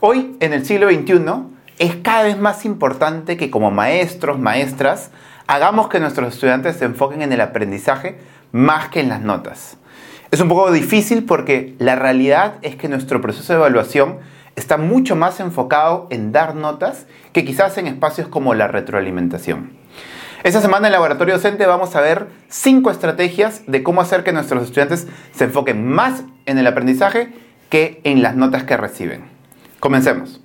Hoy, 0.00 0.36
en 0.38 0.52
el 0.52 0.64
siglo 0.64 0.88
XXI, 0.88 1.18
es 1.80 1.96
cada 1.96 2.22
vez 2.22 2.38
más 2.38 2.64
importante 2.64 3.36
que 3.36 3.50
como 3.50 3.72
maestros, 3.72 4.38
maestras, 4.38 5.10
hagamos 5.48 5.88
que 5.88 5.98
nuestros 5.98 6.34
estudiantes 6.34 6.76
se 6.76 6.84
enfoquen 6.84 7.20
en 7.20 7.32
el 7.32 7.40
aprendizaje 7.40 8.16
más 8.52 8.90
que 8.90 9.00
en 9.00 9.08
las 9.08 9.22
notas. 9.22 9.76
Es 10.30 10.40
un 10.40 10.48
poco 10.48 10.70
difícil 10.70 11.24
porque 11.24 11.74
la 11.80 11.96
realidad 11.96 12.58
es 12.62 12.76
que 12.76 12.88
nuestro 12.88 13.20
proceso 13.20 13.52
de 13.52 13.58
evaluación 13.58 14.18
está 14.54 14.76
mucho 14.76 15.16
más 15.16 15.40
enfocado 15.40 16.06
en 16.10 16.30
dar 16.30 16.54
notas 16.54 17.06
que 17.32 17.44
quizás 17.44 17.76
en 17.76 17.88
espacios 17.88 18.28
como 18.28 18.54
la 18.54 18.68
retroalimentación. 18.68 19.72
Esta 20.44 20.60
semana 20.60 20.86
en 20.86 20.92
Laboratorio 20.92 21.34
Docente 21.34 21.66
vamos 21.66 21.96
a 21.96 22.00
ver 22.00 22.28
cinco 22.48 22.92
estrategias 22.92 23.62
de 23.66 23.82
cómo 23.82 24.00
hacer 24.00 24.22
que 24.22 24.32
nuestros 24.32 24.62
estudiantes 24.62 25.08
se 25.32 25.44
enfoquen 25.44 25.84
más 25.84 26.22
en 26.46 26.58
el 26.58 26.68
aprendizaje 26.68 27.32
que 27.68 28.00
en 28.04 28.22
las 28.22 28.36
notas 28.36 28.62
que 28.62 28.76
reciben. 28.76 29.37
Comencemos. 29.80 30.40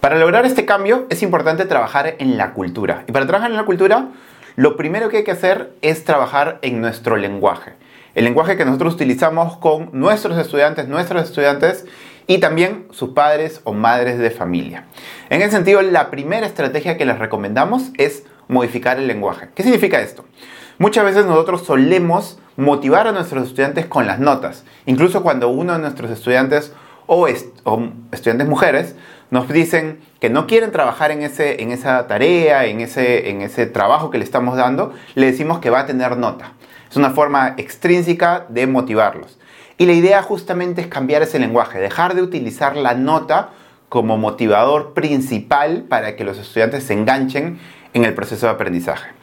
Para 0.00 0.18
lograr 0.18 0.44
este 0.44 0.66
cambio 0.66 1.06
es 1.08 1.22
importante 1.22 1.64
trabajar 1.66 2.16
en 2.18 2.36
la 2.36 2.52
cultura. 2.52 3.04
Y 3.06 3.12
para 3.12 3.26
trabajar 3.26 3.50
en 3.50 3.56
la 3.56 3.64
cultura, 3.64 4.08
lo 4.56 4.76
primero 4.76 5.08
que 5.08 5.18
hay 5.18 5.24
que 5.24 5.30
hacer 5.30 5.72
es 5.82 6.04
trabajar 6.04 6.58
en 6.62 6.80
nuestro 6.80 7.16
lenguaje. 7.16 7.74
El 8.14 8.24
lenguaje 8.24 8.56
que 8.56 8.64
nosotros 8.64 8.94
utilizamos 8.94 9.56
con 9.58 9.90
nuestros 9.92 10.36
estudiantes, 10.36 10.88
nuestros 10.88 11.24
estudiantes 11.24 11.86
y 12.26 12.38
también 12.38 12.86
sus 12.90 13.10
padres 13.10 13.60
o 13.64 13.72
madres 13.72 14.18
de 14.18 14.30
familia. 14.30 14.84
En 15.30 15.42
ese 15.42 15.52
sentido, 15.52 15.80
la 15.80 16.10
primera 16.10 16.46
estrategia 16.46 16.98
que 16.98 17.06
les 17.06 17.18
recomendamos 17.18 17.90
es 17.96 18.24
modificar 18.48 18.98
el 18.98 19.06
lenguaje. 19.06 19.48
¿Qué 19.54 19.62
significa 19.62 20.00
esto? 20.00 20.24
Muchas 20.80 21.04
veces 21.04 21.26
nosotros 21.26 21.66
solemos 21.66 22.38
motivar 22.56 23.06
a 23.06 23.12
nuestros 23.12 23.48
estudiantes 23.48 23.84
con 23.84 24.06
las 24.06 24.18
notas. 24.18 24.64
Incluso 24.86 25.22
cuando 25.22 25.50
uno 25.50 25.74
de 25.74 25.78
nuestros 25.78 26.10
estudiantes 26.10 26.72
o, 27.04 27.28
estudiantes 27.28 28.48
mujeres 28.48 28.94
nos 29.30 29.46
dicen 29.50 30.00
que 30.20 30.30
no 30.30 30.46
quieren 30.46 30.72
trabajar 30.72 31.10
en, 31.10 31.20
ese, 31.20 31.62
en 31.62 31.70
esa 31.70 32.06
tarea, 32.06 32.64
en 32.64 32.80
ese, 32.80 33.28
en 33.28 33.42
ese 33.42 33.66
trabajo 33.66 34.08
que 34.08 34.16
le 34.16 34.24
estamos 34.24 34.56
dando, 34.56 34.94
le 35.16 35.26
decimos 35.26 35.58
que 35.58 35.68
va 35.68 35.80
a 35.80 35.86
tener 35.86 36.16
nota. 36.16 36.54
Es 36.90 36.96
una 36.96 37.10
forma 37.10 37.56
extrínseca 37.58 38.46
de 38.48 38.66
motivarlos. 38.66 39.38
Y 39.76 39.84
la 39.84 39.92
idea 39.92 40.22
justamente 40.22 40.80
es 40.80 40.86
cambiar 40.86 41.20
ese 41.20 41.38
lenguaje, 41.38 41.78
dejar 41.78 42.14
de 42.14 42.22
utilizar 42.22 42.78
la 42.78 42.94
nota 42.94 43.50
como 43.90 44.16
motivador 44.16 44.94
principal 44.94 45.84
para 45.90 46.16
que 46.16 46.24
los 46.24 46.38
estudiantes 46.38 46.84
se 46.84 46.94
enganchen 46.94 47.58
en 47.92 48.06
el 48.06 48.14
proceso 48.14 48.46
de 48.46 48.52
aprendizaje. 48.52 49.19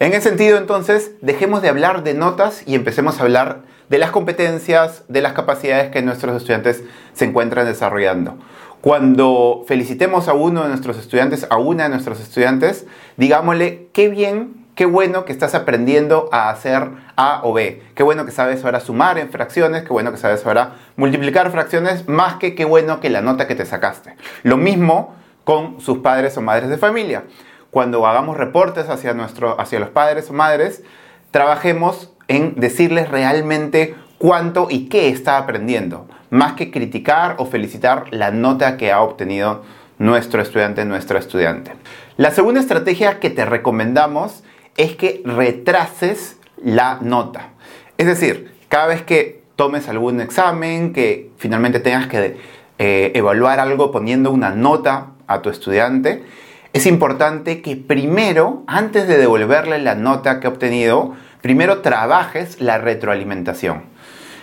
En 0.00 0.14
ese 0.14 0.30
sentido, 0.30 0.56
entonces, 0.56 1.10
dejemos 1.20 1.60
de 1.60 1.68
hablar 1.68 2.02
de 2.02 2.14
notas 2.14 2.62
y 2.64 2.74
empecemos 2.74 3.20
a 3.20 3.24
hablar 3.24 3.64
de 3.90 3.98
las 3.98 4.10
competencias, 4.10 5.04
de 5.08 5.20
las 5.20 5.34
capacidades 5.34 5.90
que 5.90 6.00
nuestros 6.00 6.34
estudiantes 6.34 6.82
se 7.12 7.26
encuentran 7.26 7.66
desarrollando. 7.66 8.38
Cuando 8.80 9.62
felicitemos 9.68 10.26
a 10.28 10.32
uno 10.32 10.62
de 10.62 10.70
nuestros 10.70 10.96
estudiantes, 10.96 11.46
a 11.50 11.58
una 11.58 11.82
de 11.82 11.90
nuestros 11.90 12.18
estudiantes, 12.18 12.86
digámosle 13.18 13.88
qué 13.92 14.08
bien, 14.08 14.64
qué 14.74 14.86
bueno 14.86 15.26
que 15.26 15.32
estás 15.32 15.54
aprendiendo 15.54 16.30
a 16.32 16.48
hacer 16.48 16.88
A 17.16 17.42
o 17.44 17.52
B. 17.52 17.82
Qué 17.94 18.02
bueno 18.02 18.24
que 18.24 18.32
sabes 18.32 18.64
ahora 18.64 18.80
sumar 18.80 19.18
en 19.18 19.28
fracciones, 19.28 19.82
qué 19.82 19.90
bueno 19.90 20.12
que 20.12 20.16
sabes 20.16 20.46
ahora 20.46 20.76
multiplicar 20.96 21.50
fracciones, 21.50 22.08
más 22.08 22.36
que 22.36 22.54
qué 22.54 22.64
bueno 22.64 23.00
que 23.00 23.10
la 23.10 23.20
nota 23.20 23.46
que 23.46 23.54
te 23.54 23.66
sacaste. 23.66 24.16
Lo 24.44 24.56
mismo 24.56 25.14
con 25.44 25.78
sus 25.78 25.98
padres 25.98 26.38
o 26.38 26.40
madres 26.40 26.70
de 26.70 26.78
familia. 26.78 27.24
Cuando 27.70 28.06
hagamos 28.06 28.36
reportes 28.36 28.88
hacia, 28.88 29.12
hacia 29.58 29.78
los 29.80 29.88
padres 29.90 30.30
o 30.30 30.32
madres, 30.32 30.82
trabajemos 31.30 32.12
en 32.28 32.54
decirles 32.56 33.08
realmente 33.08 33.94
cuánto 34.18 34.68
y 34.70 34.88
qué 34.88 35.08
está 35.08 35.38
aprendiendo, 35.38 36.06
más 36.30 36.52
que 36.52 36.70
criticar 36.70 37.36
o 37.38 37.46
felicitar 37.46 38.04
la 38.10 38.30
nota 38.30 38.76
que 38.76 38.92
ha 38.92 39.00
obtenido 39.00 39.62
nuestro 39.98 40.42
estudiante, 40.42 40.84
nuestra 40.84 41.18
estudiante. 41.18 41.72
La 42.16 42.30
segunda 42.30 42.60
estrategia 42.60 43.20
que 43.20 43.30
te 43.30 43.44
recomendamos 43.44 44.42
es 44.76 44.96
que 44.96 45.22
retrases 45.24 46.38
la 46.62 46.98
nota. 47.00 47.50
Es 47.98 48.06
decir, 48.06 48.54
cada 48.68 48.86
vez 48.86 49.02
que 49.02 49.42
tomes 49.56 49.88
algún 49.88 50.20
examen, 50.20 50.92
que 50.92 51.30
finalmente 51.36 51.80
tengas 51.80 52.06
que 52.06 52.38
eh, 52.78 53.12
evaluar 53.14 53.60
algo 53.60 53.90
poniendo 53.90 54.30
una 54.30 54.50
nota 54.50 55.08
a 55.26 55.42
tu 55.42 55.50
estudiante, 55.50 56.24
es 56.72 56.86
importante 56.86 57.62
que 57.62 57.76
primero, 57.76 58.62
antes 58.66 59.08
de 59.08 59.18
devolverle 59.18 59.78
la 59.78 59.94
nota 59.94 60.38
que 60.38 60.46
ha 60.46 60.50
obtenido, 60.50 61.14
primero 61.42 61.80
trabajes 61.80 62.60
la 62.60 62.78
retroalimentación. 62.78 63.82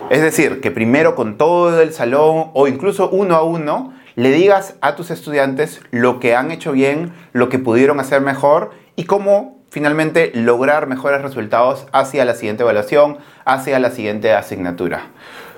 Es 0.10 0.22
decir, 0.22 0.62
que 0.62 0.72
primero 0.72 1.16
con 1.16 1.38
todo 1.38 1.82
el 1.82 1.94
salón 1.94 2.52
o 2.54 2.68
incluso 2.68 3.10
uno 3.10 3.36
a 3.36 3.44
uno 3.44 3.94
le 4.16 4.32
digas 4.32 4.76
a 4.82 4.96
tus 4.96 5.10
estudiantes 5.10 5.80
lo 5.92 6.20
que 6.20 6.36
han 6.36 6.52
hecho 6.52 6.72
bien, 6.72 7.14
lo 7.34 7.50
que 7.50 7.60
pudieron 7.60 8.00
hacer 8.00 8.22
mejor 8.22 8.72
y 8.96 9.06
cómo 9.06 9.58
finalmente 9.70 10.32
lograr 10.34 10.88
mejores 10.88 11.22
resultados 11.22 11.88
hacia 11.92 12.26
la 12.26 12.34
siguiente 12.34 12.64
evaluación, 12.64 13.18
hacia 13.46 13.80
la 13.80 13.92
siguiente 13.92 14.34
asignatura. 14.34 15.08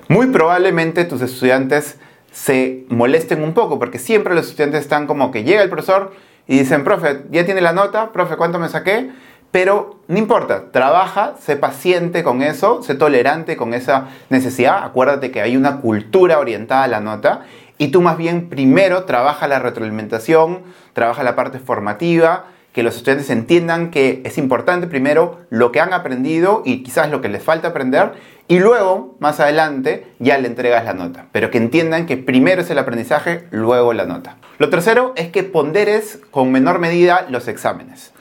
Muy 0.08 0.26
probablemente 0.26 1.04
tus 1.04 1.22
estudiantes 1.22 1.98
se 2.32 2.84
molesten 2.88 3.42
un 3.42 3.54
poco 3.54 3.78
porque 3.78 3.98
siempre 3.98 4.34
los 4.34 4.48
estudiantes 4.48 4.82
están 4.82 5.06
como 5.06 5.30
que 5.30 5.42
llega 5.42 5.62
el 5.62 5.70
profesor 5.70 6.12
y 6.46 6.58
dicen, 6.58 6.84
profe, 6.84 7.22
ya 7.30 7.44
tiene 7.44 7.60
la 7.60 7.72
nota, 7.72 8.12
profe, 8.12 8.36
¿cuánto 8.36 8.58
me 8.58 8.68
saqué? 8.68 9.10
Pero 9.50 10.00
no 10.06 10.18
importa, 10.18 10.70
trabaja, 10.70 11.34
sé 11.40 11.56
paciente 11.56 12.22
con 12.22 12.42
eso, 12.42 12.82
sé 12.82 12.94
tolerante 12.94 13.56
con 13.56 13.74
esa 13.74 14.08
necesidad. 14.28 14.84
Acuérdate 14.84 15.32
que 15.32 15.40
hay 15.40 15.56
una 15.56 15.80
cultura 15.80 16.38
orientada 16.38 16.84
a 16.84 16.88
la 16.88 17.00
nota 17.00 17.42
y 17.76 17.88
tú 17.88 18.00
más 18.00 18.16
bien 18.16 18.48
primero 18.48 19.04
trabaja 19.04 19.48
la 19.48 19.58
retroalimentación, 19.58 20.62
trabaja 20.92 21.24
la 21.24 21.34
parte 21.34 21.58
formativa, 21.58 22.44
que 22.72 22.82
los 22.82 22.96
estudiantes 22.96 23.30
entiendan 23.30 23.90
que 23.90 24.22
es 24.24 24.38
importante 24.38 24.86
primero 24.86 25.40
lo 25.50 25.72
que 25.72 25.80
han 25.80 25.92
aprendido 25.92 26.62
y 26.64 26.82
quizás 26.82 27.10
lo 27.10 27.20
que 27.20 27.28
les 27.28 27.42
falta 27.42 27.68
aprender 27.68 28.12
y 28.50 28.58
luego, 28.58 29.14
más 29.20 29.38
adelante, 29.38 30.08
ya 30.18 30.36
le 30.36 30.48
entregas 30.48 30.84
la 30.84 30.92
nota. 30.92 31.26
Pero 31.30 31.52
que 31.52 31.58
entiendan 31.58 32.06
que 32.06 32.16
primero 32.16 32.62
es 32.62 32.70
el 32.70 32.78
aprendizaje, 32.78 33.46
luego 33.52 33.92
la 33.92 34.06
nota. 34.06 34.38
Lo 34.58 34.70
tercero 34.70 35.12
es 35.14 35.28
que 35.28 35.44
ponderes 35.44 36.18
con 36.32 36.50
menor 36.50 36.80
medida 36.80 37.26
los 37.28 37.46
exámenes. 37.46 38.12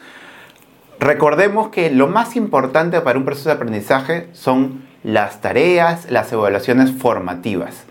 Recordemos 1.00 1.70
que 1.70 1.90
lo 1.90 2.08
más 2.08 2.36
importante 2.36 3.02
para 3.02 3.18
un 3.18 3.26
proceso 3.26 3.50
de 3.50 3.56
aprendizaje 3.56 4.28
son 4.34 4.84
las 5.04 5.42
tareas, 5.42 6.12
las 6.12 6.32
evaluaciones 6.32 6.92
formativas. 6.92 7.86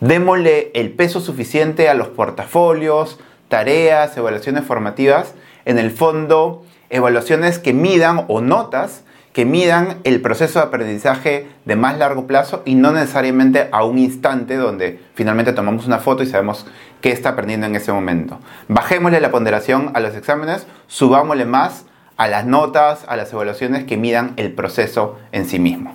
Démosle 0.00 0.70
el 0.72 0.92
peso 0.92 1.20
suficiente 1.20 1.90
a 1.90 1.94
los 1.94 2.08
portafolios, 2.08 3.20
tareas, 3.48 4.16
evaluaciones 4.16 4.64
formativas, 4.64 5.34
en 5.66 5.78
el 5.78 5.90
fondo, 5.90 6.64
evaluaciones 6.88 7.58
que 7.58 7.74
midan 7.74 8.24
o 8.28 8.40
notas 8.40 9.02
que 9.36 9.44
midan 9.44 9.98
el 10.04 10.22
proceso 10.22 10.60
de 10.60 10.64
aprendizaje 10.64 11.46
de 11.66 11.76
más 11.76 11.98
largo 11.98 12.26
plazo 12.26 12.62
y 12.64 12.74
no 12.74 12.92
necesariamente 12.92 13.68
a 13.70 13.84
un 13.84 13.98
instante 13.98 14.56
donde 14.56 14.98
finalmente 15.12 15.52
tomamos 15.52 15.86
una 15.86 15.98
foto 15.98 16.22
y 16.22 16.26
sabemos 16.26 16.64
qué 17.02 17.12
está 17.12 17.28
aprendiendo 17.28 17.66
en 17.66 17.76
ese 17.76 17.92
momento. 17.92 18.38
Bajémosle 18.68 19.20
la 19.20 19.30
ponderación 19.30 19.90
a 19.92 20.00
los 20.00 20.14
exámenes, 20.14 20.66
subámosle 20.86 21.44
más 21.44 21.84
a 22.16 22.28
las 22.28 22.46
notas, 22.46 23.04
a 23.08 23.16
las 23.16 23.30
evaluaciones 23.30 23.84
que 23.84 23.98
midan 23.98 24.32
el 24.38 24.52
proceso 24.52 25.18
en 25.32 25.44
sí 25.44 25.58
mismo. 25.58 25.94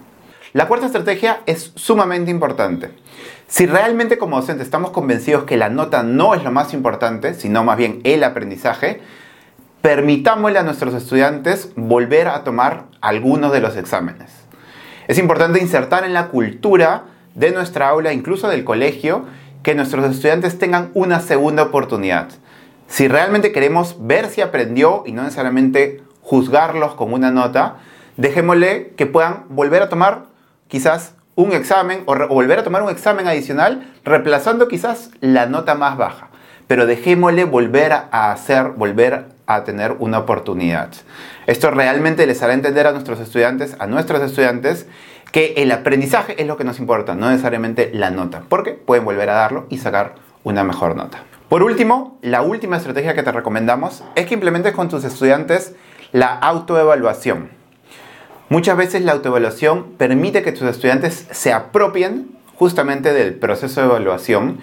La 0.54 0.68
cuarta 0.68 0.86
estrategia 0.86 1.40
es 1.48 1.72
sumamente 1.74 2.30
importante. 2.30 2.92
Si 3.48 3.66
realmente 3.66 4.20
como 4.20 4.36
docente 4.36 4.62
estamos 4.62 4.92
convencidos 4.92 5.46
que 5.46 5.58
la 5.58 5.70
nota 5.70 6.04
no 6.04 6.36
es 6.36 6.44
lo 6.44 6.52
más 6.52 6.76
importante, 6.76 7.34
sino 7.34 7.64
más 7.64 7.78
bien 7.78 8.02
el 8.04 8.24
aprendizaje, 8.24 9.02
permitámosle 9.82 10.60
a 10.60 10.64
nuestros 10.64 10.94
estudiantes 10.94 11.72
volver 11.76 12.28
a 12.28 12.44
tomar 12.44 12.86
algunos 13.02 13.52
de 13.52 13.62
los 13.62 13.76
exámenes. 13.76 14.32
Es 15.08 15.18
importante 15.18 15.60
insertar 15.60 16.04
en 16.04 16.14
la 16.14 16.28
cultura 16.28 17.06
de 17.34 17.52
nuestra 17.52 17.90
aula, 17.90 18.14
incluso 18.14 18.48
del 18.48 18.64
colegio, 18.64 19.26
que 19.64 19.76
nuestros 19.76 20.06
estudiantes 20.06 20.60
tengan 20.60 20.92
una 20.94 21.20
segunda 21.20 21.64
oportunidad. 21.64 22.30
Si 22.88 23.08
realmente 23.08 23.52
queremos 23.52 23.96
ver 24.00 24.28
si 24.30 24.42
aprendió 24.42 25.04
y 25.06 25.14
no 25.14 25.24
necesariamente 25.24 26.04
juzgarlos 26.22 26.94
con 26.96 27.14
una 27.14 27.32
nota, 27.32 27.78
dejémosle 28.18 28.94
que 28.98 29.06
puedan 29.06 29.46
volver 29.50 29.82
a 29.82 29.90
tomar 29.90 30.26
quizás 30.68 31.16
un 31.36 31.54
examen 31.54 32.04
o, 32.06 32.16
volver 32.28 32.60
a 32.60 32.64
tomar 32.64 32.84
un 32.84 32.90
examen 32.90 33.28
adicional 33.28 33.92
reemplazando 34.04 34.68
quizás 34.68 35.12
la 35.22 35.46
nota 35.46 35.76
más 35.76 35.98
baja. 35.98 36.30
Pero 36.68 36.86
dejémosle 36.86 37.46
volver 37.46 37.92
a 37.92 38.32
hacer, 38.32 38.72
volver 38.72 39.26
a 39.56 39.64
tener 39.64 39.96
una 40.00 40.20
oportunidad. 40.20 40.90
Esto 41.48 41.72
realmente 41.72 42.26
les 42.26 42.42
hará 42.42 42.54
entender 42.54 42.88
a 42.88 42.92
nuestros 42.92 43.20
estudiantes, 43.20 43.76
a 43.80 43.88
nuestros 43.88 44.22
estudiantes, 44.22 44.88
que 45.32 45.54
el 45.58 45.72
aprendizaje 45.72 46.42
es 46.42 46.48
lo 46.48 46.58
que 46.58 46.64
nos 46.64 46.80
importa, 46.80 47.16
no 47.16 47.30
necesariamente 47.30 47.92
la 47.94 48.10
nota, 48.10 48.44
porque 48.50 48.74
pueden 48.74 49.06
volver 49.06 49.30
a 49.30 49.36
darlo 49.36 49.66
y 49.70 49.78
sacar 49.78 50.16
una 50.44 50.64
mejor 50.64 50.96
nota. 50.96 51.24
Por 51.50 51.64
último, 51.64 52.18
la 52.22 52.42
última 52.42 52.78
estrategia 52.78 53.14
que 53.14 53.24
te 53.24 53.32
recomendamos 53.32 54.04
es 54.16 54.26
que 54.26 54.34
implementes 54.34 54.74
con 54.74 54.90
tus 54.90 55.04
estudiantes 55.04 55.74
la 56.12 56.28
autoevaluación. 56.28 57.50
Muchas 58.50 58.76
veces 58.76 59.02
la 59.04 59.14
autoevaluación 59.14 59.94
permite 59.98 60.44
que 60.44 60.52
tus 60.52 60.68
estudiantes 60.68 61.28
se 61.32 61.54
apropien 61.54 62.32
justamente 62.56 63.14
del 63.14 63.34
proceso 63.34 63.82
de 63.82 63.88
evaluación 63.88 64.60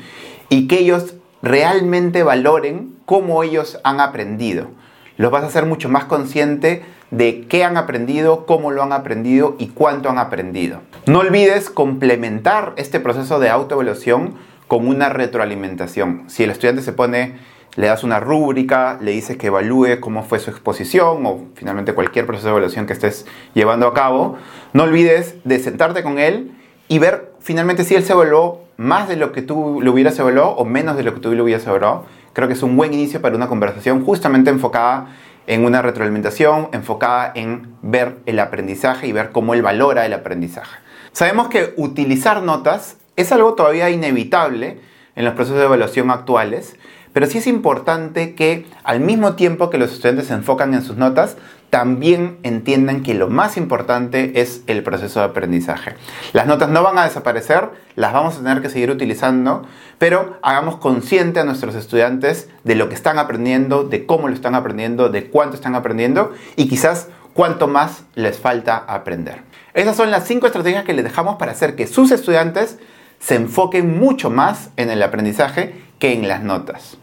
y 0.51 0.69
que 0.69 0.79
ellos 0.79 1.15
realmente 1.43 2.23
valoren 2.23 2.97
cómo 3.07 3.43
ellos 3.43 3.79
han 3.85 4.01
aprendido. 4.01 4.69
Los 5.17 5.31
vas 5.31 5.45
a 5.45 5.47
hacer 5.47 5.67
mucho 5.67 5.89
más 5.89 6.05
consciente 6.05 6.85
de 7.11 7.47
qué 7.49 7.65
han 7.65 7.77
aprendido, 7.77 8.47
cómo 8.47 8.71
lo 8.71 8.83
han 8.83 8.93
aprendido 8.93 9.57
y 9.59 9.69
cuánto 9.69 10.11
han 10.11 10.19
aprendido. 10.19 10.81
No 11.07 11.21
olvides 11.21 11.71
complementar 11.71 12.75
este 12.77 13.01
proceso 13.01 13.39
de 13.39 13.51
autoevaluación 13.51 14.35
con 14.67 14.87
una 14.87 15.09
retroalimentación. 15.09 16.25
Si 16.29 16.45
el 16.45 16.51
estudiante 16.51 16.83
se 16.83 16.93
pone, 16.93 17.37
le 17.77 17.87
das 17.87 18.05
una 18.05 18.21
rúbrica, 18.21 18.99
le 19.01 19.13
dices 19.13 19.37
que 19.37 19.47
evalúe 19.47 20.01
cómo 20.01 20.23
fue 20.25 20.39
su 20.39 20.51
exposición 20.51 21.25
o 21.25 21.47
finalmente 21.55 21.95
cualquier 21.95 22.27
proceso 22.27 22.49
de 22.49 22.53
evaluación 22.53 22.87
que 22.87 22.93
estés 22.93 23.25
llevando 23.55 23.87
a 23.87 23.95
cabo, 23.95 24.37
no 24.73 24.83
olvides 24.83 25.37
de 25.45 25.59
sentarte 25.59 26.03
con 26.03 26.19
él 26.19 26.53
y 26.89 26.99
ver 26.99 27.33
finalmente 27.41 27.85
si 27.85 27.95
él 27.95 28.05
se 28.05 28.13
evaluó 28.13 28.68
más 28.79 29.09
de 29.09 29.17
lo 29.17 29.33
que 29.33 29.43
tú 29.43 29.81
lo 29.83 29.93
hubieras 29.93 30.19
evaluado 30.21 30.51
o 30.51 30.65
menos 30.65 30.97
de 30.97 31.03
lo 31.03 31.13
que 31.13 31.21
tú 31.21 31.35
lo 31.35 31.43
hubieras 31.43 31.67
evaluado. 31.67 32.07
Creo 32.33 32.47
que 32.47 32.55
es 32.55 32.63
un 32.63 32.77
buen 32.77 32.95
inicio 32.95 33.21
para 33.21 33.35
una 33.35 33.49
conversación 33.49 34.05
justamente 34.05 34.51
enfocada 34.51 35.09
en 35.49 35.65
una 35.65 35.83
retroalimentación, 35.83 36.69
enfocada 36.73 37.33
en 37.35 37.75
ver 37.83 38.19
el 38.27 38.39
aprendizaje 38.39 39.09
y 39.09 39.13
ver 39.13 39.31
cómo 39.31 39.53
él 39.55 39.63
valora 39.63 40.07
el 40.07 40.13
aprendizaje. 40.13 40.79
Sabemos 41.11 41.49
que 41.49 41.75
utilizar 41.77 42.41
notas 42.43 42.99
es 43.17 43.33
algo 43.33 43.55
todavía 43.55 43.91
inevitable 43.91 44.79
en 45.19 45.25
los 45.25 45.35
procesos 45.35 45.59
de 45.59 45.65
evaluación 45.65 46.13
actuales, 46.13 46.77
pero 47.13 47.27
sí 47.27 47.39
es 47.39 47.49
importante 47.49 48.37
que 48.37 48.67
al 48.85 49.01
mismo 49.01 49.35
tiempo 49.35 49.69
que 49.69 49.77
los 49.77 49.93
estudiantes 49.93 50.29
se 50.29 50.35
enfocan 50.35 50.73
en 50.75 50.85
sus 50.85 50.97
notas, 50.97 51.37
también 51.71 52.39
entiendan 52.45 53.03
que 53.03 53.15
lo 53.15 53.29
más 53.29 53.57
importante 53.57 54.41
es 54.41 54.63
el 54.69 54.85
proceso 54.85 55.19
de 55.19 55.27
aprendizaje. 55.27 55.97
Las 56.33 56.47
notas 56.47 56.69
no 56.69 56.85
van 56.85 56.99
a 56.99 57.05
desaparecer, 57.05 57.69
las 57.97 58.13
vamos 58.13 58.37
a 58.37 58.39
tener 58.39 58.63
que 58.63 58.71
seguir 58.71 58.93
utilizando, 58.93 59.67
pero 59.99 60.39
hagamos 60.41 60.77
consciente 60.77 61.41
a 61.41 61.45
nuestros 61.45 61.75
estudiantes 61.75 62.49
de 62.63 62.77
lo 62.77 62.89
que 62.89 62.95
están 62.95 63.19
aprendiendo, 63.19 63.83
de 63.83 64.07
cómo 64.07 64.29
lo 64.29 64.35
están 64.35 64.55
aprendiendo, 64.55 65.09
de 65.09 65.29
cuánto 65.31 65.57
están 65.57 65.75
aprendiendo 65.75 66.33
y 66.55 66.69
quizás 66.69 67.09
cuánto 67.35 67.67
más 67.67 68.05
les 68.15 68.39
falta 68.39 68.77
aprender. 68.77 69.43
Esas 69.75 69.97
son 69.97 70.13
las 70.13 70.29
cinco 70.29 70.47
estrategias 70.47 70.85
que 70.85 70.95
les 70.95 71.05
dejamos 71.05 71.37
para 71.37 71.51
hacer 71.51 71.75
que 71.75 71.89
sus 71.89 72.13
estudiantes 72.13 72.79
se 73.19 73.35
enfoquen 73.35 73.99
mucho 73.99 74.31
más 74.31 74.71
en 74.77 74.91
el 74.91 75.03
aprendizaje 75.03 75.75
que 75.99 76.13
en 76.13 76.29
las 76.29 76.43
notas. 76.43 76.99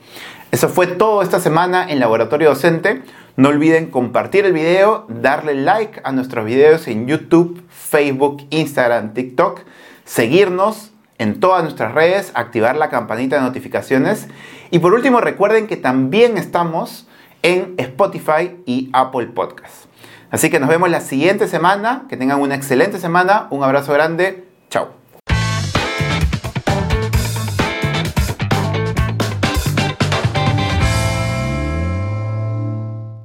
Eso 0.52 0.70
fue 0.70 0.88
todo 0.88 1.22
esta 1.22 1.40
semana 1.40 1.86
en 1.90 2.00
Laboratorio 2.00 2.50
Docente. 2.50 3.04
No 3.36 3.50
olviden 3.50 3.90
compartir 3.90 4.46
el 4.46 4.54
video, 4.54 5.06
darle 5.10 5.56
like 5.56 6.00
a 6.04 6.12
nuestros 6.14 6.46
videos 6.46 6.88
en 6.88 7.08
YouTube, 7.08 7.62
Facebook, 7.70 8.48
Instagram, 8.50 9.14
TikTok, 9.14 9.62
seguirnos 10.06 10.92
en 11.18 11.40
todas 11.40 11.64
nuestras 11.64 11.94
redes, 11.94 12.32
activar 12.36 12.78
la 12.78 12.90
campanita 12.90 13.36
de 13.36 13.42
notificaciones 13.42 14.28
y 14.72 14.80
por 14.80 14.94
último 14.94 15.22
recuerden 15.22 15.68
que 15.68 15.78
también 15.78 16.38
estamos 16.38 17.08
en 17.44 17.76
Spotify 17.78 18.56
y 18.66 18.90
Apple 18.94 19.28
Podcasts. 19.28 19.88
Así 20.32 20.50
que 20.50 20.60
nos 20.60 20.70
vemos 20.70 20.90
la 20.90 21.02
siguiente 21.02 21.48
semana, 21.48 22.06
que 22.10 22.18
tengan 22.18 22.42
una 22.42 22.56
excelente 22.56 23.00
semana, 23.00 23.48
un 23.52 23.64
abrazo 23.64 23.94
grande, 23.94 24.46
chao. 24.70 25.05